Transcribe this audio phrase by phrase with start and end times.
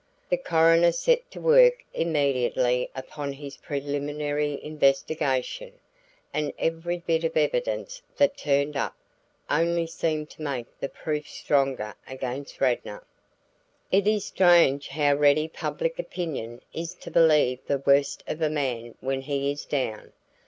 [0.29, 5.73] The coroner set to work immediately upon his preliminary investigation,
[6.33, 8.95] and every bit of evidence that turned up
[9.47, 13.03] only seemed to make the proof stronger against Radnor.
[13.91, 18.95] It is strange how ready public opinion is to believe the worst of a man
[19.01, 20.13] when he is down.